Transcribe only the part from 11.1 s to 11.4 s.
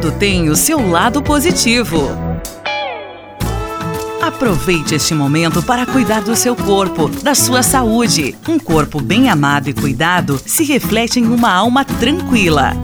em